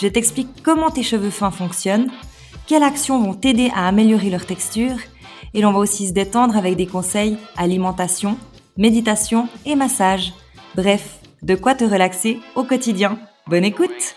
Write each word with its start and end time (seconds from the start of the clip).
je 0.00 0.08
t'explique 0.08 0.62
comment 0.62 0.90
tes 0.90 1.02
cheveux 1.02 1.30
fins 1.30 1.50
fonctionnent, 1.50 2.10
quelles 2.66 2.82
actions 2.82 3.22
vont 3.22 3.34
t'aider 3.34 3.70
à 3.74 3.86
améliorer 3.86 4.30
leur 4.30 4.46
texture, 4.46 4.96
et 5.52 5.60
l'on 5.60 5.72
va 5.72 5.78
aussi 5.78 6.08
se 6.08 6.14
détendre 6.14 6.56
avec 6.56 6.76
des 6.76 6.86
conseils 6.86 7.36
alimentation, 7.58 8.38
méditation 8.78 9.46
et 9.66 9.76
massage. 9.76 10.32
Bref, 10.74 11.18
de 11.42 11.54
quoi 11.54 11.74
te 11.74 11.84
relaxer 11.84 12.38
au 12.54 12.64
quotidien. 12.64 13.18
Bonne 13.46 13.64
écoute 13.64 14.16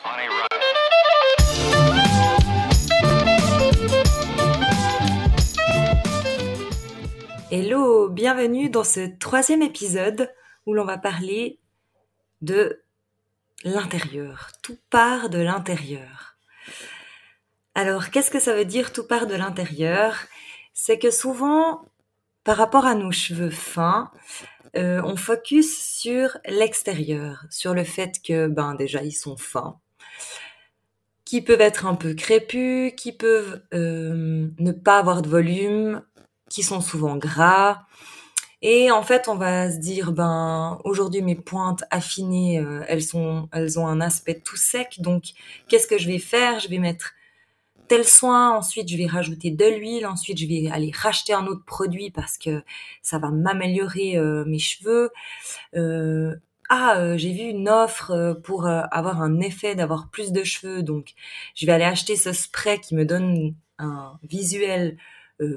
Hello, 7.52 8.08
bienvenue 8.08 8.70
dans 8.70 8.86
ce 8.86 9.02
troisième 9.20 9.62
épisode 9.62 10.32
où 10.66 10.74
l'on 10.74 10.86
va 10.86 10.98
parler 10.98 11.60
de 12.42 12.83
l'intérieur. 13.64 14.52
Tout 14.62 14.78
part 14.90 15.30
de 15.30 15.40
l'intérieur. 15.40 16.38
Alors, 17.76 18.10
qu'est-ce 18.12 18.32
que 18.32 18.40
ça 18.40 18.54
veut 18.54 18.66
dire 18.66 18.94
tout 18.94 19.06
part 19.08 19.28
de 19.28 19.36
l'intérieur? 19.36 20.16
C'est 20.74 21.00
que 21.00 21.12
souvent, 21.12 21.86
par 22.44 22.58
rapport 22.58 22.86
à 22.86 22.96
nos 22.96 23.12
cheveux 23.12 23.50
fins, 23.50 24.12
euh, 24.76 25.02
on 25.04 25.16
focus 25.16 25.78
sur 25.78 26.38
l'extérieur, 26.48 27.46
sur 27.50 27.74
le 27.74 27.84
fait 27.84 28.22
que, 28.26 28.48
ben 28.48 28.76
déjà, 28.76 29.04
ils 29.04 29.12
sont 29.12 29.38
fins, 29.38 29.80
qui 31.26 31.42
peuvent 31.42 31.62
être 31.62 31.86
un 31.86 31.96
peu 31.96 32.14
crépus, 32.14 32.94
qui 32.96 33.12
peuvent 33.12 33.62
euh, 33.74 34.50
ne 34.58 34.72
pas 34.72 35.00
avoir 35.00 35.22
de 35.22 35.30
volume, 35.30 36.04
qui 36.50 36.64
sont 36.64 36.82
souvent 36.82 37.18
gras, 37.18 37.86
et 38.66 38.92
en 38.92 39.04
fait, 39.04 39.28
on 39.28 39.36
va 39.36 39.70
se 39.70 39.78
dire, 39.78 40.14
ben, 40.14 40.80
aujourd'hui, 40.86 41.22
mes 41.22 41.36
pointes 41.36 41.84
affinées, 41.92 42.60
euh, 42.60 42.82
elles 42.88 43.04
sont, 43.04 43.50
elles 43.52 43.78
ont 43.78 43.88
un 43.88 44.00
aspect 44.00 44.40
tout 44.40 44.56
sec. 44.56 45.02
Donc, 45.02 45.34
qu'est-ce 45.68 45.86
que 45.86 45.98
je 45.98 46.08
vais 46.08 46.18
faire? 46.18 46.62
Je 46.62 46.70
vais 46.70 46.78
mettre 46.78 47.12
tel 47.90 48.06
soin, 48.06 48.56
ensuite 48.56 48.88
je 48.88 48.96
vais 48.96 49.06
rajouter 49.06 49.52
de 49.52 49.66
l'huile, 49.66 50.08
ensuite 50.08 50.38
je 50.38 50.48
vais 50.48 50.70
aller 50.72 50.92
racheter 50.96 51.34
un 51.34 51.46
autre 51.48 51.66
produit 51.66 52.12
parce 52.12 52.38
que 52.38 52.64
ça 53.02 53.20
va 53.20 53.30
m'améliorer 53.30 54.18
euh, 54.18 54.46
mes 54.46 54.60
cheveux. 54.60 55.10
Euh, 55.76 56.34
ah, 56.70 57.18
j'ai 57.18 57.34
vu 57.34 57.42
une 57.42 57.68
offre 57.68 58.40
pour 58.46 58.66
avoir 58.68 59.22
un 59.22 59.42
effet 59.42 59.76
d'avoir 59.76 60.10
plus 60.10 60.32
de 60.32 60.44
cheveux, 60.46 60.82
donc 60.82 61.14
je 61.56 61.66
vais 61.66 61.74
aller 61.74 61.84
acheter 61.84 62.16
ce 62.16 62.32
spray 62.32 62.80
qui 62.80 62.96
me 62.96 63.06
donne 63.06 63.54
un 63.80 64.18
visuel 64.24 64.98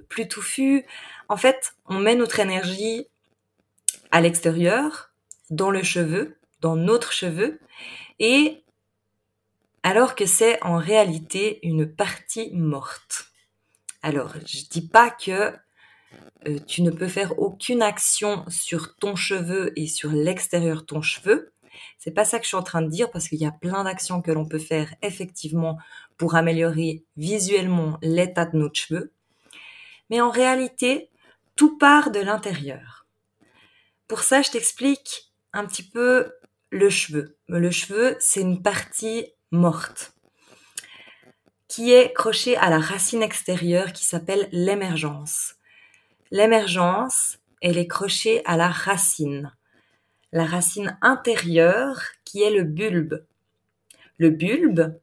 plus 0.09 0.29
touffu. 0.29 0.85
En 1.29 1.37
fait, 1.37 1.75
on 1.87 1.99
met 1.99 2.15
notre 2.15 2.41
énergie 2.41 3.07
à 4.11 4.21
l'extérieur, 4.21 5.13
dans 5.51 5.71
le 5.71 5.83
cheveu, 5.83 6.39
dans 6.61 6.77
notre 6.77 7.13
cheveu, 7.13 7.61
et 8.19 8.65
alors 9.83 10.15
que 10.15 10.27
c'est 10.27 10.63
en 10.65 10.79
réalité 10.79 11.61
une 11.63 11.87
partie 11.87 12.51
morte. 12.53 13.27
Alors, 14.03 14.35
je 14.45 14.65
dis 14.69 14.87
pas 14.87 15.11
que 15.11 15.53
euh, 16.49 16.59
tu 16.67 16.83
ne 16.83 16.91
peux 16.91 17.09
faire 17.09 17.39
aucune 17.39 17.83
action 17.83 18.45
sur 18.49 18.97
ton 18.97 19.17
cheveu 19.17 19.73
et 19.77 19.87
sur 19.87 20.11
l'extérieur 20.11 20.83
de 20.83 20.87
ton 20.87 21.03
cheveu. 21.03 21.53
C'est 21.99 22.11
pas 22.11 22.25
ça 22.25 22.39
que 22.39 22.45
je 22.45 22.49
suis 22.49 22.57
en 22.57 22.63
train 22.63 22.83
de 22.83 22.89
dire 22.89 23.11
parce 23.11 23.29
qu'il 23.29 23.39
y 23.39 23.47
a 23.47 23.53
plein 23.53 23.85
d'actions 23.85 24.23
que 24.23 24.31
l'on 24.31 24.47
peut 24.47 24.59
faire 24.59 24.95
effectivement 25.03 25.79
pour 26.17 26.35
améliorer 26.35 27.05
visuellement 27.17 27.99
l'état 28.03 28.47
de 28.47 28.57
notre 28.57 28.77
cheveux. 28.77 29.13
Mais 30.11 30.21
en 30.21 30.31
réalité, 30.31 31.11
tout 31.57 31.79
part 31.79 32.11
de 32.11 32.21
l'intérieur. 32.21 33.07
Pour 34.09 34.21
ça, 34.21 34.43
je 34.43 34.51
t'explique 34.51 35.33
un 35.53 35.67
petit 35.67 35.83
peu 35.83 36.33
le 36.71 36.91
cheveu. 36.91 37.37
Le 37.49 37.71
cheveu, 37.71 38.17
c'est 38.21 38.41
une 38.41 38.63
partie 38.63 39.33
morte 39.51 40.13
qui 41.69 41.93
est 41.93 42.13
crochée 42.13 42.57
à 42.57 42.71
la 42.71 42.79
racine 42.79 43.23
extérieure 43.23 43.93
qui 43.93 44.05
s'appelle 44.05 44.49
l'émergence. 44.53 45.57
L'émergence, 46.31 47.39
elle 47.61 47.79
est 47.79 47.89
crochée 47.89 48.45
à 48.45 48.57
la 48.57 48.69
racine. 48.69 49.53
La 50.33 50.45
racine 50.45 50.97
intérieure 51.03 52.01
qui 52.25 52.43
est 52.43 52.51
le 52.51 52.63
bulbe. 52.63 53.25
Le 54.19 54.31
bulbe 54.31 54.99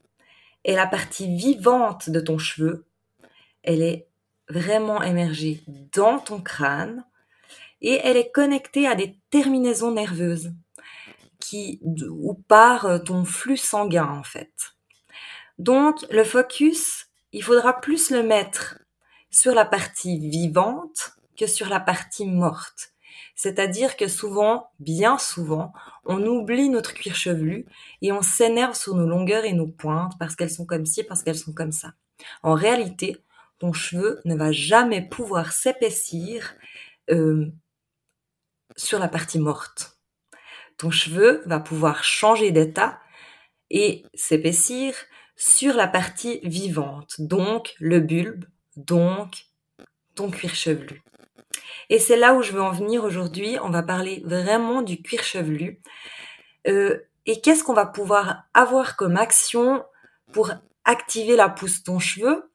est 0.63 0.75
la 0.75 0.87
partie 0.87 1.35
vivante 1.35 2.09
de 2.09 2.19
ton 2.19 2.37
cheveu. 2.37 2.85
Elle 3.63 3.81
est 3.81 4.07
vraiment 4.49 5.01
émerger 5.01 5.63
dans 5.67 6.19
ton 6.19 6.41
crâne 6.41 7.05
et 7.81 7.99
elle 8.03 8.17
est 8.17 8.31
connectée 8.31 8.87
à 8.87 8.95
des 8.95 9.17
terminaisons 9.29 9.91
nerveuses 9.91 10.53
qui 11.39 11.79
ou 11.83 12.33
par 12.33 12.85
euh, 12.85 12.99
ton 12.99 13.25
flux 13.25 13.57
sanguin 13.57 14.07
en 14.07 14.23
fait. 14.23 14.53
Donc 15.57 16.05
le 16.09 16.23
focus, 16.23 17.07
il 17.31 17.43
faudra 17.43 17.79
plus 17.79 18.09
le 18.09 18.23
mettre 18.23 18.79
sur 19.29 19.53
la 19.53 19.65
partie 19.65 20.19
vivante 20.19 21.13
que 21.37 21.47
sur 21.47 21.67
la 21.67 21.79
partie 21.79 22.25
morte. 22.25 22.93
C'est-à-dire 23.35 23.97
que 23.97 24.07
souvent, 24.07 24.69
bien 24.79 25.17
souvent, 25.17 25.73
on 26.05 26.23
oublie 26.25 26.69
notre 26.69 26.93
cuir 26.93 27.15
chevelu 27.15 27.65
et 28.01 28.11
on 28.11 28.21
s'énerve 28.21 28.75
sur 28.75 28.95
nos 28.95 29.07
longueurs 29.07 29.45
et 29.45 29.53
nos 29.53 29.67
pointes 29.67 30.13
parce 30.19 30.35
qu'elles 30.35 30.51
sont 30.51 30.65
comme 30.65 30.85
ci, 30.85 31.03
parce 31.03 31.23
qu'elles 31.23 31.37
sont 31.37 31.53
comme 31.53 31.71
ça. 31.71 31.93
En 32.43 32.53
réalité, 32.53 33.17
ton 33.63 33.71
cheveu 33.71 34.19
ne 34.25 34.35
va 34.35 34.51
jamais 34.51 35.01
pouvoir 35.01 35.53
s'épaissir 35.53 36.53
euh, 37.09 37.45
sur 38.75 38.99
la 38.99 39.07
partie 39.07 39.39
morte. 39.39 39.99
Ton 40.77 40.91
cheveu 40.91 41.41
va 41.45 41.61
pouvoir 41.61 42.03
changer 42.03 42.51
d'état 42.51 42.99
et 43.69 44.03
s'épaissir 44.13 44.93
sur 45.37 45.75
la 45.75 45.87
partie 45.87 46.41
vivante, 46.43 47.15
donc 47.19 47.73
le 47.79 48.01
bulbe, 48.01 48.43
donc 48.75 49.45
ton 50.13 50.29
cuir 50.29 50.55
chevelu. 50.55 51.01
Et 51.89 51.99
c'est 51.99 52.17
là 52.17 52.33
où 52.33 52.41
je 52.41 52.51
veux 52.51 52.61
en 52.61 52.73
venir 52.73 53.05
aujourd'hui. 53.05 53.55
On 53.63 53.69
va 53.69 53.81
parler 53.81 54.23
vraiment 54.25 54.81
du 54.81 55.01
cuir 55.01 55.23
chevelu. 55.23 55.79
Euh, 56.67 56.99
et 57.25 57.39
qu'est-ce 57.39 57.63
qu'on 57.63 57.71
va 57.71 57.85
pouvoir 57.85 58.43
avoir 58.53 58.97
comme 58.97 59.15
action 59.15 59.85
pour 60.33 60.51
activer 60.83 61.37
la 61.37 61.47
pousse 61.47 61.79
de 61.79 61.83
ton 61.85 61.99
cheveu? 61.99 62.52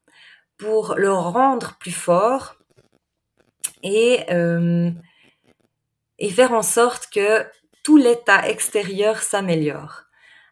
Pour 0.59 0.95
le 0.97 1.13
rendre 1.13 1.77
plus 1.79 1.93
fort 1.93 2.57
et, 3.83 4.25
euh, 4.31 4.91
et 6.19 6.31
faire 6.31 6.53
en 6.53 6.63
sorte 6.63 7.09
que 7.13 7.47
tout 7.85 7.97
l'état 7.97 8.49
extérieur 8.49 9.23
s'améliore. 9.23 10.03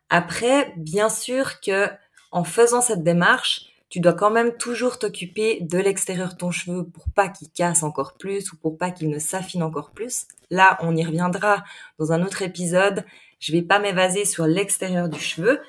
Après, 0.09 0.72
bien 0.77 1.09
sûr 1.09 1.61
que 1.61 1.91
en 2.31 2.45
faisant 2.45 2.81
cette 2.81 3.03
démarche, 3.03 3.66
tu 3.89 4.00
dois 4.00 4.12
quand 4.12 4.31
même 4.31 4.56
toujours 4.56 4.99
t'occuper 4.99 5.59
de 5.61 5.78
l'extérieur 5.78 6.31
de 6.31 6.37
ton 6.37 6.50
cheveu 6.50 6.84
pour 6.84 7.06
pas 7.15 7.28
qu'il 7.28 7.50
casse 7.50 7.83
encore 7.83 8.15
plus 8.15 8.53
ou 8.53 8.56
pour 8.56 8.78
pas 8.78 8.91
qu'il 8.91 9.09
ne 9.11 9.19
s'affine 9.19 9.62
encore 9.62 9.93
plus. 9.93 10.27
Là, 10.51 10.77
on 10.81 10.97
y 10.97 11.04
reviendra 11.04 11.65
dans 11.98 12.13
un 12.13 12.25
autre 12.25 12.42
épisode. 12.42 13.04
Je 13.39 13.53
vais 13.53 13.63
pas 13.63 13.78
m'évaser 13.78 14.25
sur 14.25 14.47
l'extérieur 14.47 15.09
du 15.09 15.21
cheveu. 15.21 15.60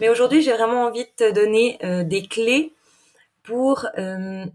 Mais 0.00 0.08
aujourd'hui, 0.08 0.42
j'ai 0.42 0.52
vraiment 0.52 0.84
envie 0.84 1.04
de 1.04 1.10
te 1.16 1.32
donner 1.32 1.78
euh, 1.84 2.02
des 2.02 2.26
clés 2.26 2.74
pour, 3.42 3.86
euh, 3.98 4.46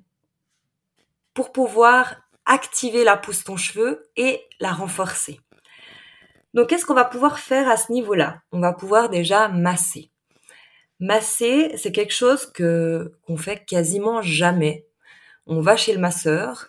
pour 1.34 1.52
pouvoir 1.52 2.16
activer 2.46 3.04
la 3.04 3.18
pousse 3.18 3.44
ton 3.44 3.58
cheveu 3.58 4.10
et 4.16 4.42
la 4.60 4.72
renforcer. 4.72 5.40
Donc, 6.54 6.70
qu'est-ce 6.70 6.86
qu'on 6.86 6.94
va 6.94 7.06
pouvoir 7.06 7.40
faire 7.40 7.70
à 7.70 7.76
ce 7.76 7.92
niveau-là? 7.92 8.42
On 8.52 8.60
va 8.60 8.74
pouvoir 8.74 9.10
déjà 9.10 9.50
masser. 9.50 10.12
Masser, 11.02 11.76
c'est 11.78 11.92
quelque 11.92 12.14
chose 12.14 12.46
que 12.46 13.14
qu'on 13.28 13.36
fait 13.36 13.66
quasiment 13.66 14.22
jamais. 14.22 14.88
On 15.46 15.60
va 15.60 15.76
chez 15.76 15.94
le 15.94 16.00
masseur 16.00 16.68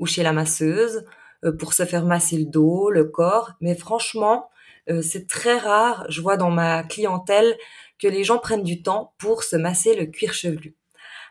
ou 0.00 0.06
chez 0.06 0.24
la 0.24 0.32
masseuse 0.32 1.04
euh, 1.44 1.52
pour 1.52 1.72
se 1.72 1.84
faire 1.84 2.04
masser 2.04 2.38
le 2.38 2.46
dos, 2.46 2.90
le 2.90 3.04
corps, 3.04 3.52
mais 3.60 3.76
franchement, 3.76 4.50
euh, 4.90 5.02
c'est 5.02 5.28
très 5.28 5.58
rare. 5.58 6.04
Je 6.08 6.20
vois 6.20 6.36
dans 6.36 6.50
ma 6.50 6.82
clientèle 6.82 7.56
que 7.98 8.08
les 8.08 8.24
gens 8.24 8.38
prennent 8.38 8.64
du 8.64 8.82
temps 8.82 9.14
pour 9.18 9.44
se 9.44 9.56
masser 9.56 9.94
le 9.94 10.06
cuir 10.06 10.32
chevelu. 10.32 10.77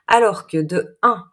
Alors 0.08 0.48
que 0.48 0.58
de 0.58 0.98
1, 1.02 1.24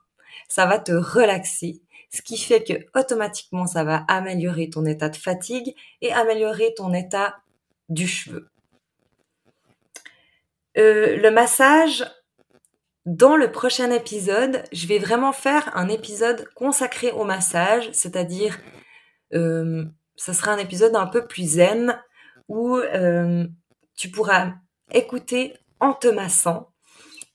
ça 0.48 0.66
va 0.66 0.78
te 0.78 0.92
relaxer, 0.92 1.80
ce 2.10 2.22
qui 2.22 2.38
fait 2.38 2.62
que 2.62 2.98
automatiquement 2.98 3.66
ça 3.66 3.84
va 3.84 4.04
améliorer 4.08 4.70
ton 4.70 4.84
état 4.84 5.08
de 5.08 5.16
fatigue 5.16 5.74
et 6.00 6.12
améliorer 6.12 6.74
ton 6.76 6.92
état 6.92 7.36
du 7.88 8.06
cheveu. 8.06 8.48
Euh, 10.76 11.16
le 11.16 11.30
massage, 11.30 12.04
dans 13.06 13.36
le 13.36 13.52
prochain 13.52 13.90
épisode, 13.90 14.64
je 14.72 14.86
vais 14.86 14.98
vraiment 14.98 15.32
faire 15.32 15.76
un 15.76 15.88
épisode 15.88 16.48
consacré 16.54 17.12
au 17.12 17.24
massage, 17.24 17.90
c'est-à-dire 17.92 18.58
euh, 19.34 19.84
ce 20.16 20.32
sera 20.32 20.52
un 20.52 20.58
épisode 20.58 20.96
un 20.96 21.06
peu 21.06 21.26
plus 21.26 21.54
zen 21.54 22.00
où 22.48 22.76
euh, 22.76 23.46
tu 23.96 24.10
pourras 24.10 24.52
écouter 24.90 25.54
en 25.80 25.92
te 25.92 26.08
massant 26.08 26.73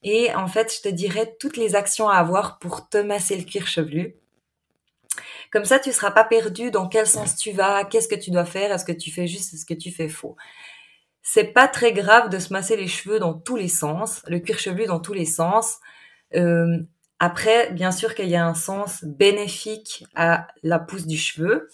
et 0.03 0.33
en 0.35 0.47
fait 0.47 0.73
je 0.75 0.81
te 0.81 0.89
dirai 0.89 1.35
toutes 1.39 1.57
les 1.57 1.75
actions 1.75 2.09
à 2.09 2.15
avoir 2.15 2.59
pour 2.59 2.89
te 2.89 2.97
masser 2.97 3.37
le 3.37 3.43
cuir 3.43 3.67
chevelu. 3.67 4.15
Comme 5.51 5.65
ça, 5.65 5.79
tu 5.79 5.91
seras 5.91 6.11
pas 6.11 6.23
perdu 6.23 6.69
dans 6.69 6.87
quel 6.87 7.07
sens 7.07 7.35
tu 7.35 7.51
vas, 7.51 7.83
qu'est-ce 7.83 8.07
que 8.07 8.15
tu 8.15 8.29
dois 8.29 8.45
faire, 8.45 8.71
est-ce 8.71 8.85
que 8.85 8.91
tu 8.91 9.11
fais 9.11 9.27
juste, 9.27 9.53
est-ce 9.53 9.65
que 9.65 9.73
tu 9.73 9.91
fais 9.91 10.09
faux. 10.09 10.35
C'est 11.21 11.53
pas 11.53 11.67
très 11.67 11.91
grave 11.91 12.29
de 12.29 12.39
se 12.39 12.53
masser 12.53 12.75
les 12.77 12.87
cheveux 12.87 13.19
dans 13.19 13.33
tous 13.33 13.55
les 13.55 13.67
sens, 13.67 14.21
le 14.27 14.39
cuir 14.39 14.59
chevelu 14.59 14.85
dans 14.85 14.99
tous 14.99 15.13
les 15.13 15.25
sens. 15.25 15.79
Euh, 16.35 16.79
après, 17.19 17.71
bien 17.71 17.91
sûr 17.91 18.15
qu'il 18.15 18.29
y 18.29 18.35
a 18.35 18.45
un 18.45 18.53
sens 18.53 19.03
bénéfique 19.03 20.05
à 20.15 20.47
la 20.63 20.79
pousse 20.79 21.07
du 21.07 21.17
cheveu, 21.17 21.67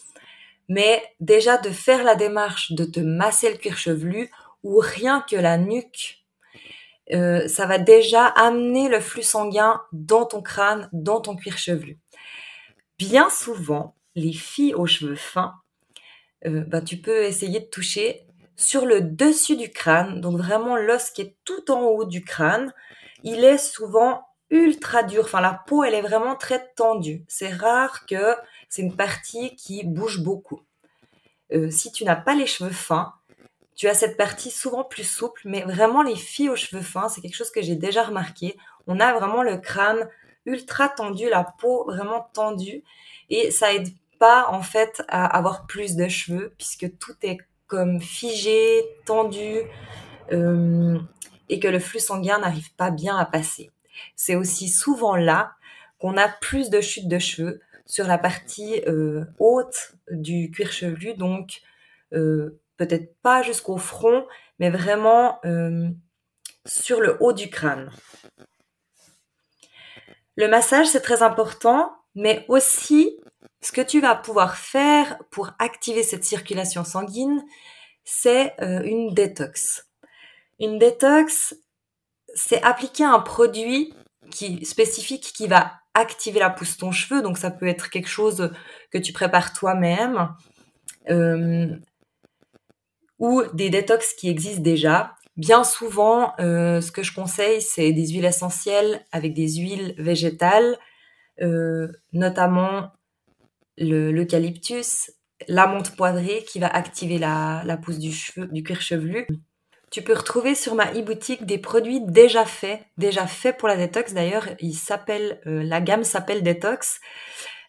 mais 0.68 1.04
déjà 1.20 1.58
de 1.58 1.70
faire 1.70 2.04
la 2.04 2.16
démarche 2.16 2.72
de 2.72 2.86
te 2.86 3.00
masser 3.00 3.52
le 3.52 3.58
cuir 3.58 3.78
chevelu 3.78 4.32
ou 4.64 4.80
rien 4.80 5.24
que 5.30 5.36
la 5.36 5.58
nuque, 5.58 6.25
euh, 7.14 7.48
ça 7.48 7.66
va 7.66 7.78
déjà 7.78 8.26
amener 8.26 8.90
le 8.90 9.00
flux 9.00 9.24
sanguin 9.24 9.82
dans 9.92 10.26
ton 10.26 10.42
crâne, 10.42 10.90
dans 10.92 11.22
ton 11.22 11.36
cuir 11.36 11.58
chevelu. 11.58 12.00
Bien 12.98 13.30
souvent, 13.30 13.96
les 14.16 14.34
filles 14.34 14.74
aux 14.74 14.88
cheveux 14.88 15.16
fins, 15.16 15.56
bah, 16.46 16.80
tu 16.80 16.98
peux 16.98 17.24
essayer 17.24 17.60
de 17.60 17.66
toucher 17.66 18.26
sur 18.56 18.86
le 18.86 19.02
dessus 19.02 19.58
du 19.58 19.70
crâne, 19.70 20.22
donc 20.22 20.38
vraiment 20.38 20.78
l'os 20.78 21.10
qui 21.10 21.22
est 21.22 21.36
tout 21.44 21.72
en 21.72 21.82
haut 21.84 22.06
du 22.06 22.24
crâne, 22.24 22.74
il 23.24 23.44
est 23.44 23.58
souvent 23.58 24.26
ultra 24.50 25.04
dur. 25.04 25.24
Enfin, 25.26 25.42
la 25.42 25.62
peau, 25.68 25.84
elle 25.84 25.94
est 25.94 26.02
vraiment 26.02 26.36
très 26.36 26.72
tendue. 26.76 27.26
C'est 27.28 27.52
rare 27.52 28.06
que 28.06 28.36
c'est 28.70 28.82
une 28.82 28.96
partie 28.96 29.56
qui 29.56 29.84
bouge 29.84 30.22
beaucoup. 30.22 30.62
Euh, 31.54 31.70
si 31.70 31.92
tu 31.92 32.06
n'as 32.06 32.16
pas 32.16 32.36
les 32.36 32.46
cheveux 32.46 32.72
fins, 32.72 33.14
tu 33.76 33.88
as 33.88 33.94
cette 33.94 34.18
partie 34.18 34.52
souvent 34.52 34.84
plus 34.84 35.04
souple, 35.04 35.42
mais 35.46 35.62
vraiment 35.62 36.02
les 36.02 36.16
filles 36.16 36.50
aux 36.50 36.56
cheveux 36.56 36.82
fins, 36.82 37.10
c'est 37.10 37.22
quelque 37.22 37.36
chose 37.36 37.52
que 37.52 37.62
j'ai 37.62 37.76
déjà 37.76 38.04
remarqué. 38.04 38.58
On 38.88 39.00
a 39.00 39.14
vraiment 39.14 39.44
le 39.44 39.58
crâne 39.58 40.08
ultra 40.46 40.90
tendu, 40.90 41.30
la 41.30 41.44
peau 41.44 41.86
vraiment 41.86 42.30
tendue, 42.34 42.84
et 43.30 43.52
ça 43.52 43.74
aide 43.74 43.90
pas 44.20 44.48
en 44.50 44.62
fait 44.62 45.04
à 45.08 45.26
avoir 45.26 45.66
plus 45.66 45.96
de 45.96 46.08
cheveux 46.08 46.54
puisque 46.58 46.98
tout 47.00 47.16
est 47.24 47.38
comme 47.68 48.00
figé, 48.00 48.84
tendu, 49.06 49.62
euh, 50.32 51.00
et 51.50 51.60
que 51.60 51.68
le 51.68 51.80
flux 51.80 52.00
sanguin 52.00 52.40
n'arrive 52.40 52.74
pas 52.76 52.92
bien 52.92 53.18
à 53.18 53.26
passer. 53.26 53.72
C'est 54.16 54.36
aussi 54.36 54.70
souvent 54.70 55.16
là 55.16 55.54
qu'on 56.00 56.18
a 56.18 56.28
plus 56.28 56.70
de 56.70 56.82
chutes 56.82 57.08
de 57.08 57.20
cheveux 57.20 57.62
sur 57.86 58.08
la 58.08 58.18
partie 58.18 58.82
euh, 58.88 59.26
haute 59.40 59.96
du 60.10 60.52
cuir 60.52 60.72
chevelu, 60.72 61.14
donc 61.14 61.62
euh, 62.14 62.60
peut-être 62.78 63.16
pas 63.22 63.42
jusqu'au 63.42 63.78
front, 63.78 64.26
mais 64.60 64.70
vraiment 64.70 65.40
sur 66.66 67.02
le 67.02 67.18
haut 67.20 67.34
du 67.34 67.50
crâne. 67.50 67.92
Le 70.36 70.48
massage, 70.48 70.88
c'est 70.88 71.02
très 71.02 71.24
important, 71.24 71.96
mais 72.14 72.46
aussi 72.50 73.18
ce 73.62 73.72
que 73.72 73.82
tu 73.82 74.02
vas 74.02 74.16
pouvoir 74.16 74.58
faire 74.58 75.18
pour 75.32 75.52
activer 75.60 76.04
cette 76.04 76.24
circulation 76.24 76.84
sanguine, 76.84 77.44
c'est 78.04 78.54
euh, 78.62 78.84
une 78.84 79.14
détox. 79.14 79.88
Une 80.60 80.78
détox, 80.78 81.56
c'est 82.34 82.62
appliquer 82.64 83.06
un 83.06 83.20
produit 83.20 83.94
qui, 84.30 84.66
spécifique 84.66 85.34
qui 85.36 85.48
va 85.48 85.74
activer 85.94 86.40
la 86.40 86.50
pousse 86.50 86.76
de 86.76 86.82
ton 86.82 86.92
cheveu. 86.92 87.22
Donc 87.22 87.38
ça 87.38 87.50
peut 87.50 87.68
être 87.68 87.90
quelque 87.90 88.10
chose 88.10 88.52
que 88.92 88.98
tu 88.98 89.14
prépares 89.14 89.54
toi-même. 89.54 90.36
Euh, 91.10 91.68
ou 93.20 93.44
des 93.54 93.70
détox 93.70 94.14
qui 94.14 94.30
existent 94.30 94.62
déjà. 94.62 95.16
Bien 95.38 95.64
souvent, 95.64 96.34
euh, 96.40 96.82
ce 96.82 96.92
que 96.92 97.04
je 97.04 97.14
conseille, 97.14 97.62
c'est 97.62 97.92
des 97.92 98.08
huiles 98.08 98.26
essentielles 98.26 99.06
avec 99.12 99.34
des 99.34 99.56
huiles 99.56 99.96
végétales, 99.98 100.78
notamment 102.14 102.94
l'eucalyptus, 103.78 105.12
la 105.48 105.68
menthe 105.68 105.96
poivrée 105.96 106.46
qui 106.48 106.60
va 106.60 106.68
activer 106.68 107.18
la, 107.18 107.62
la 107.66 107.78
pousse 107.78 108.00
du, 108.00 108.12
cheveu, 108.12 108.48
du 108.48 108.64
cuir 108.64 108.82
chevelu. 108.82 109.28
Tu 109.92 110.02
peux 110.02 110.14
retrouver 110.14 110.56
sur 110.56 110.76
ma 110.76 110.92
e-boutique 110.94 111.46
des 111.46 111.58
produits 111.58 112.02
déjà 112.02 112.46
faits, 112.46 112.82
déjà 112.98 113.28
faits 113.28 113.58
pour 113.58 113.68
la 113.68 113.78
détox. 113.78 114.14
D'ailleurs, 114.14 114.48
il 114.60 114.74
s'appelle, 114.74 115.40
euh, 115.46 115.64
la 115.64 115.82
gamme 115.82 116.04
s'appelle 116.04 116.44
détox. 116.44 117.00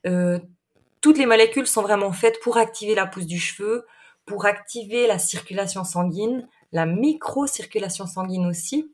Euh, 0.07 0.39
toutes 1.01 1.19
les 1.19 1.27
molécules 1.27 1.67
sont 1.67 1.83
vraiment 1.83 2.13
faites 2.13 2.41
pour 2.41 2.57
activer 2.57 2.95
la 2.95 3.07
pousse 3.07 3.27
du 3.27 3.39
cheveu, 3.39 3.85
pour 4.27 4.45
activer 4.45 5.07
la 5.07 5.19
circulation 5.19 5.85
sanguine, 5.85 6.49
la 6.73 6.85
micro-circulation 6.85 8.07
sanguine 8.07 8.47
aussi. 8.47 8.93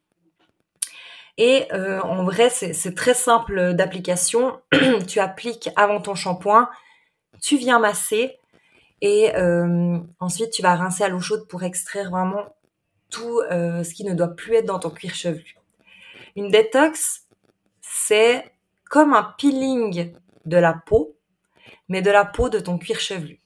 Et 1.38 1.66
euh, 1.72 2.00
en 2.02 2.24
vrai, 2.24 2.50
c'est 2.50 2.94
très 2.94 3.14
simple 3.14 3.72
d'application. 3.74 4.60
tu 5.08 5.18
appliques 5.18 5.70
avant 5.76 6.00
ton 6.00 6.14
shampoing, 6.14 6.68
tu 7.40 7.56
viens 7.56 7.78
masser 7.78 8.38
et 9.00 9.34
euh, 9.34 9.98
ensuite 10.20 10.50
tu 10.50 10.62
vas 10.62 10.76
rincer 10.76 11.04
à 11.04 11.08
l'eau 11.08 11.20
chaude 11.20 11.48
pour 11.48 11.64
extraire 11.64 12.10
vraiment 12.10 12.44
tout 13.10 13.40
euh, 13.50 13.82
ce 13.82 13.94
qui 13.94 14.04
ne 14.04 14.14
doit 14.14 14.28
plus 14.28 14.54
être 14.54 14.66
dans 14.66 14.78
ton 14.78 14.90
cuir 14.90 15.14
chevelu. 15.14 15.56
Une 16.36 16.48
détox, 16.48 17.26
c'est 17.80 18.52
comme 18.88 19.12
un 19.12 19.34
peeling 19.38 20.14
de 20.44 20.56
la 20.56 20.74
peau, 20.74 21.16
mais 21.88 22.02
de 22.02 22.10
la 22.10 22.24
peau 22.24 22.48
de 22.48 22.60
ton 22.60 22.78
cuir 22.78 23.00
chevelu. 23.00 23.41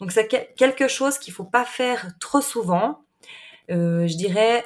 Donc 0.00 0.12
c'est 0.12 0.26
quelque 0.28 0.88
chose 0.88 1.18
qu'il 1.18 1.32
faut 1.32 1.44
pas 1.44 1.64
faire 1.64 2.08
trop 2.20 2.40
souvent. 2.40 3.04
Euh, 3.70 4.06
je 4.06 4.16
dirais 4.16 4.64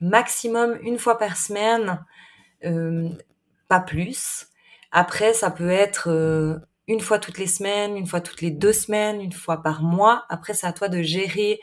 maximum 0.00 0.78
une 0.82 0.98
fois 0.98 1.18
par 1.18 1.36
semaine, 1.36 2.04
pas 3.68 3.80
plus. 3.80 4.46
Après, 4.92 5.34
ça 5.34 5.50
peut 5.50 5.70
être 5.70 6.08
une 6.88 7.00
fois 7.00 7.18
toutes 7.18 7.38
les 7.38 7.46
semaines, 7.46 7.96
une 7.96 8.06
fois 8.06 8.20
toutes 8.20 8.40
les 8.40 8.50
deux 8.50 8.72
semaines, 8.72 9.20
une 9.20 9.32
fois 9.32 9.62
par 9.62 9.82
mois. 9.82 10.24
Après, 10.30 10.54
c'est 10.54 10.66
à 10.66 10.72
toi 10.72 10.88
de 10.88 11.02
gérer 11.02 11.60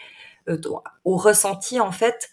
euh, 0.48 0.60
au 1.03 1.17
ressenti 1.17 1.79
en 1.79 1.91
fait. 1.91 2.29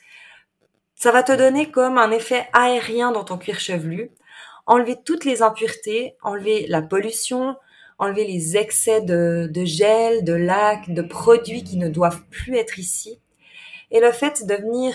Ça 0.94 1.10
va 1.10 1.22
te 1.22 1.32
donner 1.32 1.70
comme 1.70 1.98
un 1.98 2.10
effet 2.10 2.48
aérien 2.52 3.10
dans 3.10 3.24
ton 3.24 3.38
cuir 3.38 3.58
chevelu. 3.58 4.10
Enlever 4.66 4.96
toutes 5.02 5.24
les 5.24 5.42
impuretés, 5.42 6.16
enlever 6.22 6.66
la 6.68 6.82
pollution, 6.82 7.56
enlever 8.02 8.26
les 8.26 8.56
excès 8.56 9.00
de, 9.00 9.48
de 9.50 9.64
gel, 9.64 10.24
de 10.24 10.32
lac, 10.32 10.92
de 10.92 11.02
produits 11.02 11.64
qui 11.64 11.76
ne 11.76 11.88
doivent 11.88 12.24
plus 12.30 12.56
être 12.56 12.78
ici. 12.78 13.20
Et 13.90 14.00
le 14.00 14.12
fait 14.12 14.46
de 14.46 14.54
venir 14.54 14.94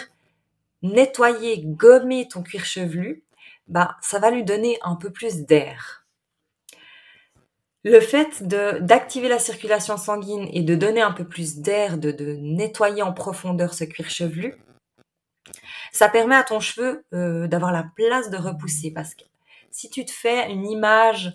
nettoyer, 0.82 1.64
gommer 1.64 2.28
ton 2.28 2.44
cuir 2.44 2.66
chevelu, 2.66 3.24
bah, 3.68 3.98
ça 4.02 4.20
va 4.20 4.32
lui 4.32 4.44
donner 4.44 4.78
un 4.82 4.96
peu 4.96 5.12
plus 5.12 5.42
d'air. 5.46 6.06
Le 7.84 8.00
fait 8.02 8.44
d'activer 8.44 9.30
la 9.30 9.40
circulation 9.40 9.98
sanguine 9.98 10.50
et 10.52 10.62
de 10.62 10.76
donner 10.76 11.02
un 11.02 11.14
peu 11.14 11.26
plus 11.26 11.60
d'air, 11.60 11.98
de, 11.98 12.12
nettoyer 12.42 13.02
en 13.02 13.14
profondeur 13.14 13.74
ce 13.74 13.86
cuir 13.86 14.10
chevelu, 14.10 14.56
ça 15.94 16.10
permet 16.10 16.36
à 16.36 16.44
ton 16.44 16.60
cheveu 16.60 17.06
euh, 17.14 17.48
d'avoir 17.48 17.72
la 17.72 17.86
place 17.96 18.30
de 18.30 18.38
repousser. 18.38 18.92
Parce 18.92 19.16
que 19.16 19.24
si 19.72 19.90
tu 19.90 20.04
te 20.04 20.12
fais 20.12 20.52
une 20.52 20.70
image 20.70 21.34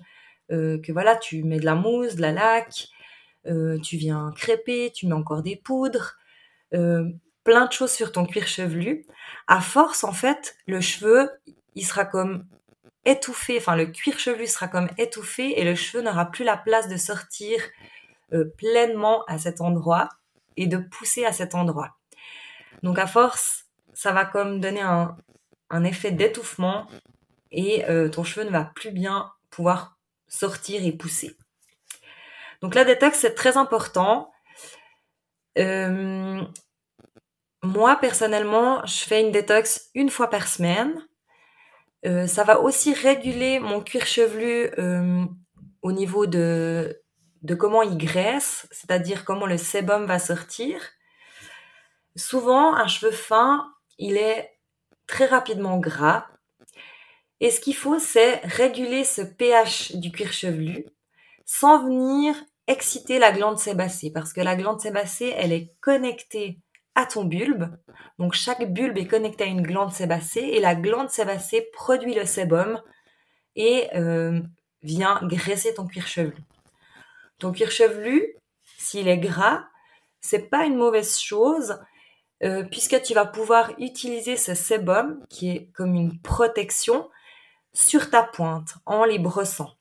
que 0.52 0.92
voilà, 0.92 1.16
tu 1.16 1.42
mets 1.44 1.60
de 1.60 1.64
la 1.64 1.74
mousse, 1.74 2.16
de 2.16 2.20
la 2.20 2.32
laque, 2.32 2.88
euh, 3.46 3.78
tu 3.80 3.96
viens 3.96 4.32
crêper, 4.36 4.92
tu 4.94 5.06
mets 5.06 5.14
encore 5.14 5.42
des 5.42 5.56
poudres, 5.56 6.16
plein 6.70 7.66
de 7.66 7.72
choses 7.72 7.92
sur 7.92 8.12
ton 8.12 8.24
cuir 8.24 8.46
chevelu, 8.46 9.06
à 9.46 9.60
force 9.60 10.04
en 10.04 10.12
fait, 10.12 10.56
le 10.66 10.80
cheveu, 10.80 11.30
il 11.74 11.84
sera 11.84 12.04
comme 12.04 12.46
étouffé, 13.04 13.58
enfin 13.58 13.76
le 13.76 13.86
cuir 13.86 14.18
chevelu 14.18 14.46
sera 14.46 14.68
comme 14.68 14.88
étouffé 14.98 15.58
et 15.60 15.64
le 15.64 15.74
cheveu 15.74 16.02
n'aura 16.02 16.30
plus 16.30 16.44
la 16.44 16.56
place 16.56 16.88
de 16.88 16.96
sortir 16.96 17.60
euh, 18.32 18.44
pleinement 18.56 19.24
à 19.24 19.38
cet 19.38 19.60
endroit 19.60 20.08
et 20.56 20.66
de 20.66 20.78
pousser 20.78 21.24
à 21.24 21.32
cet 21.32 21.54
endroit. 21.54 21.96
Donc 22.82 22.98
à 22.98 23.06
force, 23.06 23.66
ça 23.92 24.12
va 24.12 24.24
comme 24.24 24.60
donner 24.60 24.80
un, 24.80 25.16
effet 25.84 26.12
d'étouffement 26.12 26.86
et 27.50 27.86
euh, 27.86 28.08
ton 28.08 28.24
cheveu 28.24 28.44
ne 28.44 28.50
va 28.50 28.64
plus 28.64 28.90
bien 28.90 29.32
pouvoir 29.50 29.96
sortir 30.32 30.84
et 30.84 30.92
pousser. 30.92 31.36
Donc 32.62 32.74
la 32.74 32.84
détox, 32.84 33.18
c'est 33.18 33.34
très 33.34 33.56
important. 33.56 34.32
Euh, 35.58 36.42
moi, 37.62 37.96
personnellement, 37.96 38.84
je 38.86 39.04
fais 39.04 39.20
une 39.20 39.30
détox 39.30 39.90
une 39.94 40.10
fois 40.10 40.30
par 40.30 40.48
semaine. 40.48 41.06
Euh, 42.06 42.26
ça 42.26 42.44
va 42.44 42.60
aussi 42.60 42.94
réguler 42.94 43.60
mon 43.60 43.80
cuir 43.80 44.06
chevelu 44.06 44.70
euh, 44.78 45.24
au 45.82 45.92
niveau 45.92 46.26
de, 46.26 47.00
de 47.42 47.54
comment 47.54 47.82
il 47.82 47.96
graisse, 47.96 48.66
c'est-à-dire 48.70 49.24
comment 49.24 49.46
le 49.46 49.58
sébum 49.58 50.06
va 50.06 50.18
sortir. 50.18 50.80
Souvent, 52.16 52.74
un 52.74 52.88
cheveu 52.88 53.12
fin, 53.12 53.72
il 53.98 54.16
est 54.16 54.50
très 55.06 55.26
rapidement 55.26 55.78
gras. 55.78 56.26
Et 57.42 57.50
ce 57.50 57.60
qu'il 57.60 57.74
faut, 57.74 57.98
c'est 57.98 58.36
réguler 58.44 59.02
ce 59.02 59.20
pH 59.20 59.96
du 59.96 60.12
cuir 60.12 60.32
chevelu 60.32 60.86
sans 61.44 61.84
venir 61.84 62.36
exciter 62.68 63.18
la 63.18 63.32
glande 63.32 63.58
sébacée. 63.58 64.12
Parce 64.12 64.32
que 64.32 64.40
la 64.40 64.54
glande 64.54 64.80
sébacée, 64.80 65.34
elle 65.36 65.52
est 65.52 65.74
connectée 65.80 66.60
à 66.94 67.04
ton 67.04 67.24
bulbe. 67.24 67.76
Donc 68.20 68.34
chaque 68.34 68.72
bulbe 68.72 68.96
est 68.96 69.08
connecté 69.08 69.42
à 69.42 69.48
une 69.48 69.62
glande 69.62 69.92
sébacée 69.92 70.50
et 70.52 70.60
la 70.60 70.76
glande 70.76 71.10
sébacée 71.10 71.68
produit 71.72 72.14
le 72.14 72.26
sébum 72.26 72.80
et 73.56 73.88
euh, 73.96 74.40
vient 74.84 75.18
graisser 75.24 75.74
ton 75.74 75.88
cuir 75.88 76.06
chevelu. 76.06 76.36
Ton 77.40 77.50
cuir 77.50 77.72
chevelu, 77.72 78.36
s'il 78.78 79.08
est 79.08 79.18
gras, 79.18 79.64
c'est 80.20 80.48
pas 80.48 80.64
une 80.64 80.76
mauvaise 80.76 81.18
chose 81.18 81.80
euh, 82.44 82.62
puisque 82.62 83.02
tu 83.02 83.14
vas 83.14 83.26
pouvoir 83.26 83.72
utiliser 83.80 84.36
ce 84.36 84.54
sébum 84.54 85.20
qui 85.28 85.50
est 85.50 85.72
comme 85.72 85.96
une 85.96 86.20
protection 86.20 87.10
sur 87.72 88.10
ta 88.10 88.22
pointe 88.22 88.74
en 88.86 89.04
les 89.04 89.18
brossant. 89.18 89.72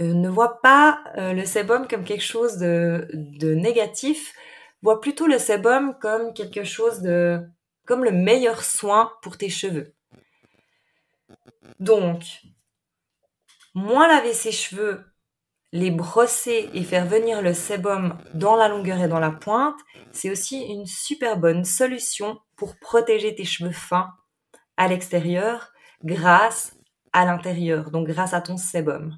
Euh, 0.00 0.14
ne 0.14 0.28
vois 0.28 0.60
pas 0.60 1.02
le 1.16 1.44
sébum 1.44 1.86
comme 1.86 2.04
quelque 2.04 2.24
chose 2.24 2.56
de, 2.56 3.08
de 3.12 3.54
négatif, 3.54 4.34
vois 4.82 5.00
plutôt 5.00 5.26
le 5.26 5.38
sébum 5.38 5.96
comme 6.00 6.32
quelque 6.32 6.64
chose 6.64 7.00
de 7.00 7.40
comme 7.86 8.04
le 8.04 8.12
meilleur 8.12 8.62
soin 8.62 9.12
pour 9.20 9.36
tes 9.36 9.48
cheveux. 9.48 9.94
Donc, 11.80 12.22
moins 13.74 14.06
laver 14.06 14.32
ses 14.32 14.52
cheveux, 14.52 15.04
les 15.72 15.90
brosser 15.90 16.68
et 16.74 16.84
faire 16.84 17.06
venir 17.06 17.42
le 17.42 17.54
sébum 17.54 18.18
dans 18.34 18.56
la 18.56 18.68
longueur 18.68 19.00
et 19.00 19.08
dans 19.08 19.18
la 19.18 19.30
pointe, 19.30 19.78
c'est 20.12 20.30
aussi 20.30 20.60
une 20.60 20.86
super 20.86 21.36
bonne 21.36 21.64
solution 21.64 22.38
pour 22.56 22.76
protéger 22.78 23.34
tes 23.34 23.44
cheveux 23.44 23.72
fins 23.72 24.10
à 24.76 24.88
l'extérieur 24.88 25.69
grâce 26.04 26.76
à 27.12 27.24
l'intérieur, 27.24 27.90
donc 27.90 28.06
grâce 28.06 28.34
à 28.34 28.40
ton 28.40 28.56
sébum. 28.56 29.16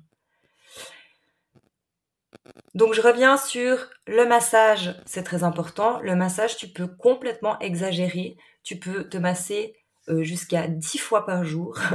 Donc 2.75 2.95
je 2.95 3.03
reviens 3.03 3.37
sur 3.37 3.89
le 4.07 4.27
massage, 4.27 4.95
c'est 5.05 5.23
très 5.23 5.45
important. 5.45 6.01
Le 6.01 6.17
massage, 6.17 6.57
tu 6.57 6.69
peux 6.69 6.87
complètement 6.87 7.59
exagérer. 7.59 8.37
Tu 8.63 8.79
peux 8.79 9.09
te 9.09 9.19
masser 9.19 9.75
euh, 10.09 10.23
jusqu'à 10.23 10.69
10 10.69 10.99
fois 10.99 11.27
par 11.27 11.45
jour. 11.45 11.79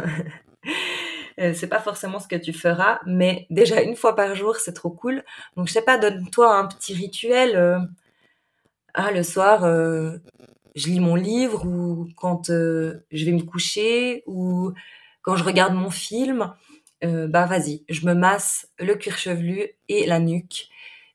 Euh, 1.40 1.54
c'est 1.54 1.68
pas 1.68 1.80
forcément 1.80 2.20
ce 2.20 2.28
que 2.28 2.36
tu 2.36 2.52
feras, 2.52 3.00
mais 3.06 3.46
déjà 3.52 3.84
une 3.84 3.96
fois 3.96 4.16
par 4.16 4.34
jour, 4.34 4.56
c'est 4.56 4.74
trop 4.74 4.90
cool. 4.90 5.24
Donc 5.56 5.68
je 5.68 5.74
sais 5.74 5.84
pas, 5.84 6.00
donne-toi 6.00 6.52
un 6.52 6.66
petit 6.66 6.96
rituel. 6.96 7.56
Euh, 7.56 7.78
ah, 8.96 9.12
le 9.12 9.22
soir, 9.22 9.64
je 10.78 10.88
lis 10.88 11.02
mon 11.02 11.16
livre 11.16 11.66
ou 11.66 12.08
quand 12.16 12.48
je 12.48 13.26
vais 13.26 13.32
me 13.34 13.44
coucher 13.44 14.24
ou 14.28 14.72
quand 15.22 15.36
je 15.36 15.44
regarde 15.44 15.74
mon 15.74 15.90
film. 15.90 16.54
bah 17.02 17.46
vas-y, 17.46 17.84
je 17.90 18.06
me 18.06 18.14
masse 18.14 18.70
le 18.80 18.96
cuir 18.96 19.18
chevelu 19.18 19.68
et 19.90 20.06
la 20.06 20.20
nuque 20.20 20.70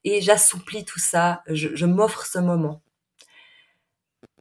et 0.04 0.21
j'assouplis 0.21 0.85
tout 0.85 0.99
ça, 0.99 1.42
je 1.47 1.87
m'offre 1.87 2.26
ce 2.26 2.38
moment. 2.38 2.83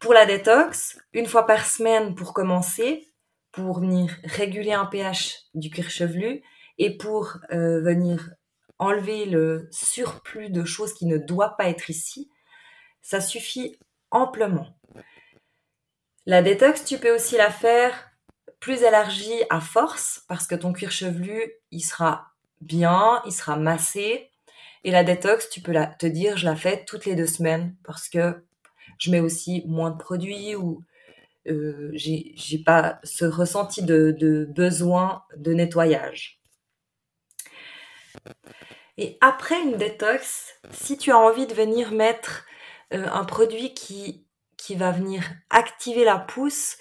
Pour 0.02 0.14
la 0.14 0.26
détox, 0.26 1.00
une 1.14 1.28
fois 1.28 1.46
par 1.46 1.64
semaine 1.64 2.16
pour 2.16 2.34
commencer, 2.34 3.08
pour 3.52 3.80
venir 3.80 4.18
réguler 4.24 4.74
un 4.74 4.88
pH 4.88 5.44
du 5.54 5.70
cuir 5.70 5.92
chevelu 5.92 6.42
et 6.80 6.98
pour 6.98 7.38
euh, 7.52 7.82
venir 7.82 8.32
enlever 8.80 9.26
le 9.26 9.68
surplus 9.72 10.50
de 10.50 10.66
choses 10.66 10.94
qui 10.96 11.06
ne 11.06 11.18
doivent 11.18 11.56
pas 11.56 11.70
être 11.70 11.92
ici, 11.92 12.32
ça 13.04 13.22
suffit 13.22 13.78
amplement. 14.10 14.76
La 16.26 16.42
détox, 16.42 16.86
tu 16.86 16.98
peux 17.00 17.14
aussi 17.14 17.36
la 17.36 17.50
faire 17.50 18.12
plus 18.60 18.84
élargie 18.84 19.42
à 19.50 19.60
force 19.60 20.24
parce 20.28 20.46
que 20.46 20.56
ton 20.56 20.72
cuir 20.72 20.92
chevelu, 20.92 21.52
il 21.72 21.82
sera 21.82 22.32
bien, 22.62 23.22
il 23.26 23.32
sera 23.32 23.58
massé. 23.58 24.30
Et 24.84 24.92
la 24.92 25.04
détox, 25.04 25.50
tu 25.50 25.62
peux 25.62 25.74
te 25.98 26.06
dire, 26.06 26.38
je 26.38 26.46
la 26.46 26.56
fais 26.56 26.86
toutes 26.86 27.06
les 27.06 27.16
deux 27.16 27.26
semaines 27.28 27.76
parce 27.84 28.08
que 28.08 28.44
je 29.00 29.10
mets 29.10 29.20
aussi 29.20 29.64
moins 29.66 29.90
de 29.90 29.98
produits 29.98 30.56
ou 30.56 30.84
euh, 31.48 31.90
j'ai 31.94 32.64
pas 32.64 33.00
ce 33.04 33.26
ressenti 33.26 33.82
de, 33.82 34.48
besoin 34.50 35.24
de 35.36 35.54
nettoyage. 35.54 36.40
Et 38.98 39.18
après 39.22 39.60
une 39.60 39.78
détox, 39.78 40.60
si 40.72 40.98
tu 40.98 41.12
as 41.12 41.18
envie 41.18 41.48
de 41.48 41.54
venir 41.56 41.92
mettre 41.92 42.46
euh, 42.94 43.08
un 43.12 43.24
produit 43.24 43.74
qui, 43.74 44.28
qui 44.62 44.76
va 44.76 44.92
venir 44.92 45.24
activer 45.50 46.04
la 46.04 46.20
pousse, 46.20 46.78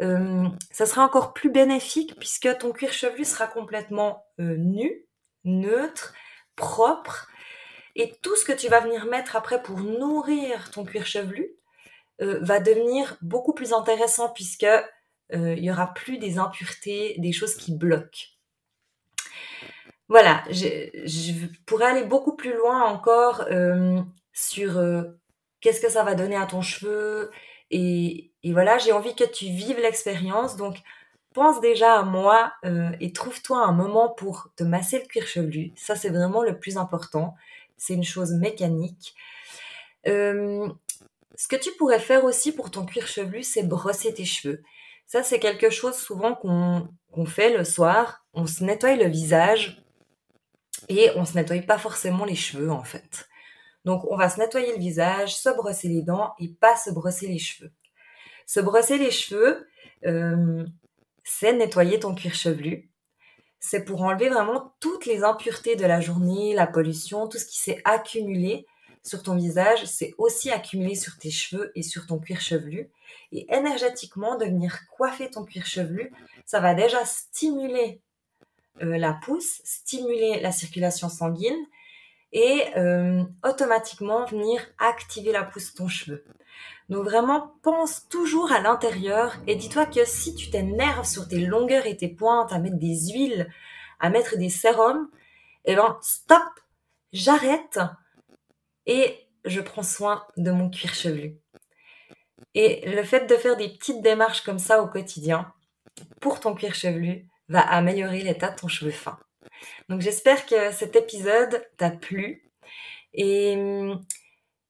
euh, 0.00 0.48
ça 0.70 0.86
sera 0.86 1.04
encore 1.04 1.34
plus 1.34 1.50
bénéfique 1.50 2.16
puisque 2.18 2.56
ton 2.58 2.72
cuir 2.72 2.92
chevelu 2.92 3.24
sera 3.24 3.46
complètement 3.46 4.24
nu, 4.38 5.04
neutre, 5.44 6.14
propre. 6.56 7.28
Et 7.96 8.14
tout 8.22 8.36
ce 8.36 8.44
que 8.44 8.52
tu 8.52 8.68
vas 8.68 8.80
venir 8.80 9.06
mettre 9.06 9.36
après 9.36 9.62
pour 9.62 9.80
nourrir 9.80 10.70
ton 10.70 10.84
cuir 10.84 11.04
chevelu, 11.04 11.58
euh, 12.20 12.40
va 12.42 12.58
devenir 12.58 13.16
beaucoup 13.22 13.52
plus 13.52 13.72
intéressant 13.72 14.30
puisque 14.30 14.64
euh, 14.64 15.54
il 15.56 15.64
y 15.64 15.70
aura 15.70 15.94
plus 15.94 16.18
des 16.18 16.38
impuretés, 16.38 17.14
des 17.18 17.32
choses 17.32 17.54
qui 17.54 17.76
bloquent. 17.76 18.26
Voilà, 20.08 20.42
je, 20.50 21.46
pourrais 21.66 21.86
aller 21.86 22.04
beaucoup 22.04 22.34
plus 22.34 22.54
loin 22.56 22.84
encore 22.84 23.42
euh, 23.50 24.00
sur 24.32 24.80
qu'est-ce 25.60 25.80
que 25.80 25.90
ça 25.90 26.04
va 26.04 26.14
donner 26.14 26.36
à 26.36 26.46
ton 26.46 26.62
cheveu? 26.62 27.30
Et, 27.70 28.30
voilà, 28.44 28.78
j'ai 28.78 28.92
envie 28.92 29.14
que 29.14 29.24
tu 29.24 29.46
vives 29.46 29.78
l'expérience. 29.80 30.56
Donc, 30.56 30.76
pense 31.34 31.60
déjà 31.60 31.98
à 31.98 32.02
moi 32.02 32.52
et 33.00 33.12
trouve-toi 33.12 33.58
un 33.58 33.72
moment 33.72 34.08
pour 34.08 34.48
te 34.56 34.64
masser 34.64 34.98
le 34.98 35.06
cuir 35.06 35.26
chevelu. 35.26 35.72
Ça, 35.76 35.94
c'est 35.94 36.08
vraiment 36.08 36.42
le 36.42 36.58
plus 36.58 36.76
important. 36.78 37.34
C'est 37.76 37.94
une 37.94 38.04
chose 38.04 38.32
mécanique. 38.32 39.14
Euh, 40.06 40.68
ce 41.36 41.48
que 41.48 41.56
tu 41.56 41.70
pourrais 41.78 42.00
faire 42.00 42.24
aussi 42.24 42.52
pour 42.52 42.70
ton 42.70 42.84
cuir 42.84 43.06
chevelu, 43.06 43.42
c'est 43.42 43.62
brosser 43.62 44.12
tes 44.12 44.24
cheveux. 44.24 44.62
Ça, 45.06 45.22
c'est 45.22 45.38
quelque 45.38 45.70
chose 45.70 45.94
souvent 45.94 46.34
qu'on 46.34 47.26
fait 47.26 47.56
le 47.56 47.64
soir. 47.64 48.24
On 48.34 48.46
se 48.46 48.64
nettoie 48.64 48.96
le 48.96 49.06
visage 49.06 49.82
et 50.88 51.10
on 51.16 51.24
se 51.24 51.34
nettoie 51.34 51.60
pas 51.62 51.78
forcément 51.78 52.24
les 52.24 52.34
cheveux 52.34 52.70
en 52.70 52.84
fait. 52.84 53.27
Donc, 53.88 54.04
on 54.10 54.16
va 54.16 54.28
se 54.28 54.38
nettoyer 54.38 54.74
le 54.74 54.78
visage, 54.78 55.34
se 55.34 55.48
brosser 55.48 55.88
les 55.88 56.02
dents 56.02 56.34
et 56.38 56.48
pas 56.48 56.76
se 56.76 56.90
brosser 56.90 57.26
les 57.26 57.38
cheveux. 57.38 57.72
Se 58.44 58.60
brosser 58.60 58.98
les 58.98 59.10
cheveux, 59.10 59.66
euh, 60.04 60.66
c'est 61.24 61.54
nettoyer 61.54 61.98
ton 61.98 62.14
cuir 62.14 62.34
chevelu. 62.34 62.90
C'est 63.60 63.86
pour 63.86 64.02
enlever 64.02 64.28
vraiment 64.28 64.74
toutes 64.80 65.06
les 65.06 65.24
impuretés 65.24 65.74
de 65.74 65.86
la 65.86 66.02
journée, 66.02 66.52
la 66.54 66.66
pollution, 66.66 67.28
tout 67.28 67.38
ce 67.38 67.46
qui 67.46 67.56
s'est 67.56 67.80
accumulé 67.86 68.66
sur 69.02 69.22
ton 69.22 69.36
visage, 69.36 69.86
c'est 69.86 70.12
aussi 70.18 70.50
accumulé 70.50 70.94
sur 70.94 71.16
tes 71.16 71.30
cheveux 71.30 71.72
et 71.74 71.82
sur 71.82 72.06
ton 72.06 72.18
cuir 72.18 72.42
chevelu. 72.42 72.90
Et 73.32 73.46
énergétiquement, 73.50 74.36
de 74.36 74.44
venir 74.44 74.80
coiffer 74.90 75.30
ton 75.30 75.46
cuir 75.46 75.64
chevelu, 75.64 76.12
ça 76.44 76.60
va 76.60 76.74
déjà 76.74 77.06
stimuler 77.06 78.02
euh, 78.82 78.98
la 78.98 79.14
pousse, 79.14 79.62
stimuler 79.64 80.40
la 80.42 80.52
circulation 80.52 81.08
sanguine 81.08 81.56
et 82.32 82.64
euh, 82.76 83.22
automatiquement 83.44 84.24
venir 84.26 84.60
activer 84.78 85.32
la 85.32 85.44
pousse 85.44 85.72
de 85.72 85.78
ton 85.78 85.88
cheveu. 85.88 86.24
Donc 86.88 87.04
vraiment, 87.04 87.54
pense 87.62 88.08
toujours 88.08 88.52
à 88.52 88.60
l'intérieur 88.60 89.36
et 89.46 89.56
dis-toi 89.56 89.86
que 89.86 90.04
si 90.04 90.34
tu 90.34 90.50
t'énerves 90.50 91.06
sur 91.06 91.28
tes 91.28 91.40
longueurs 91.40 91.86
et 91.86 91.96
tes 91.96 92.08
pointes 92.08 92.52
à 92.52 92.58
mettre 92.58 92.78
des 92.78 93.10
huiles, 93.12 93.50
à 94.00 94.10
mettre 94.10 94.36
des 94.36 94.48
sérums, 94.48 95.08
eh 95.64 95.74
ben 95.74 95.98
stop, 96.00 96.42
j'arrête 97.12 97.78
et 98.86 99.28
je 99.44 99.60
prends 99.60 99.82
soin 99.82 100.26
de 100.36 100.50
mon 100.50 100.70
cuir 100.70 100.94
chevelu. 100.94 101.36
Et 102.54 102.88
le 102.90 103.02
fait 103.02 103.26
de 103.26 103.36
faire 103.36 103.56
des 103.56 103.68
petites 103.68 104.02
démarches 104.02 104.42
comme 104.42 104.58
ça 104.58 104.82
au 104.82 104.88
quotidien 104.88 105.52
pour 106.20 106.40
ton 106.40 106.54
cuir 106.54 106.74
chevelu 106.74 107.28
va 107.48 107.60
améliorer 107.60 108.22
l'état 108.22 108.50
de 108.50 108.56
ton 108.56 108.68
cheveu 108.68 108.90
fin. 108.90 109.18
Donc 109.88 110.00
j'espère 110.00 110.46
que 110.46 110.72
cet 110.72 110.96
épisode 110.96 111.64
t'a 111.76 111.90
plu. 111.90 112.50
Et 113.14 113.54
hum, 113.56 114.04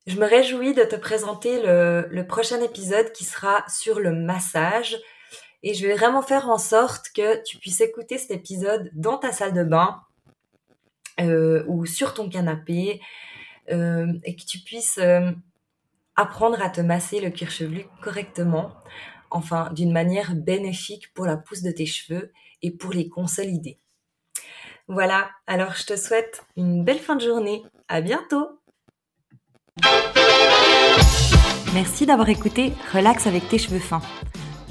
je 0.08 0.16
me 0.16 0.26
réjouis 0.26 0.72
de 0.72 0.84
te 0.84 0.96
présenter 0.96 1.60
le, 1.62 2.22
prochain 2.22 2.62
épisode 2.62 3.12
qui 3.12 3.24
sera 3.24 3.62
sur 3.68 4.00
le 4.00 4.12
massage. 4.12 4.96
Et 5.62 5.74
je 5.74 5.86
vais 5.86 5.94
vraiment 5.94 6.22
faire 6.22 6.48
en 6.48 6.56
sorte 6.56 7.10
que 7.14 7.42
tu 7.44 7.58
puisses 7.58 7.82
écouter 7.82 8.16
cet 8.16 8.30
épisode 8.30 8.90
dans 8.94 9.18
ta 9.18 9.32
salle 9.32 9.52
de 9.52 9.64
bain 9.64 10.00
euh, 11.20 11.62
ou 11.66 11.84
sur 11.84 12.14
ton 12.14 12.30
canapé 12.30 13.02
euh, 13.70 14.14
et 14.24 14.34
que 14.34 14.44
tu 14.46 14.60
puisses 14.60 14.96
euh, 14.96 15.30
apprendre 16.16 16.62
à 16.62 16.70
te 16.70 16.80
masser 16.80 17.20
le 17.20 17.28
cuir 17.28 17.50
chevelu 17.50 17.84
correctement, 18.00 18.72
enfin 19.30 19.70
d'une 19.74 19.92
manière 19.92 20.34
bénéfique 20.34 21.12
pour 21.12 21.26
la 21.26 21.36
pousse 21.36 21.62
de 21.62 21.70
tes 21.70 21.86
cheveux 21.86 22.32
et 22.62 22.70
pour 22.70 22.92
les 22.92 23.10
consolider. 23.10 23.78
Voilà, 24.88 25.28
alors 25.46 25.74
je 25.74 25.84
te 25.84 25.96
souhaite 25.96 26.42
une 26.56 26.82
belle 26.82 26.98
fin 26.98 27.14
de 27.14 27.20
journée. 27.20 27.62
À 27.88 28.00
bientôt. 28.00 28.48
Merci 31.74 32.06
d'avoir 32.06 32.28
écouté 32.30 32.72
Relax 32.94 33.26
avec 33.26 33.48
tes 33.48 33.58
cheveux 33.58 33.78
fins. 33.78 34.00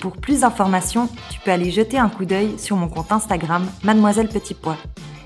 Pour 0.02 0.14
plus 0.18 0.42
d'informations, 0.42 1.08
tu 1.32 1.40
peux 1.40 1.52
aller 1.52 1.70
jeter 1.70 2.00
un 2.00 2.10
coup 2.10 2.26
d'œil 2.26 2.58
sur 2.58 2.76
mon 2.76 2.88
compte 2.88 3.12
Instagram 3.12 3.68
Mademoiselle 3.84 4.28
Petit 4.28 4.56
Pois. 4.56 4.78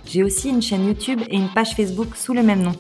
J'ai 0.06 0.24
aussi 0.24 0.50
une 0.50 0.62
chaîne 0.62 0.86
YouTube 0.86 1.22
et 1.30 1.38
une 1.38 1.50
page 1.50 1.74
Facebook 1.74 2.16
sous 2.18 2.34
le 2.34 2.44
même 2.44 2.62
nom. 2.62 2.74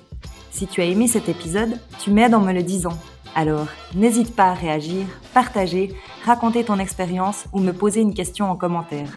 Si 0.51 0.67
tu 0.67 0.81
as 0.81 0.85
aimé 0.85 1.07
cet 1.07 1.29
épisode, 1.29 1.79
tu 1.99 2.11
m'aides 2.11 2.35
en 2.35 2.41
me 2.41 2.51
le 2.51 2.61
disant. 2.61 2.97
Alors, 3.35 3.67
n'hésite 3.95 4.35
pas 4.35 4.49
à 4.49 4.53
réagir, 4.53 5.05
partager, 5.33 5.95
raconter 6.25 6.65
ton 6.65 6.77
expérience 6.77 7.45
ou 7.53 7.59
me 7.59 7.71
poser 7.71 8.01
une 8.01 8.13
question 8.13 8.51
en 8.51 8.57
commentaire. 8.57 9.07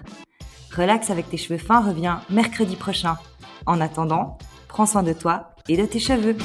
Relax 0.76 1.10
avec 1.10 1.28
tes 1.30 1.36
cheveux 1.36 1.58
fins 1.58 1.80
revient 1.80 2.16
mercredi 2.30 2.74
prochain. 2.74 3.16
En 3.66 3.80
attendant, 3.80 4.38
prends 4.68 4.86
soin 4.86 5.02
de 5.02 5.12
toi 5.12 5.50
et 5.68 5.76
de 5.76 5.86
tes 5.86 6.00
cheveux. 6.00 6.36